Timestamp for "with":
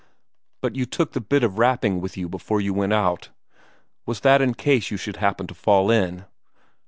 2.01-2.17